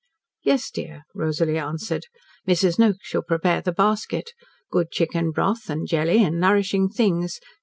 [0.41, 2.07] "Yes, dear," Rosalie answered.
[2.47, 2.79] "Mrs.
[2.79, 4.31] Noakes shall prepare the basket.
[4.71, 7.39] Good chicken broth, and jelly, and nourishing things.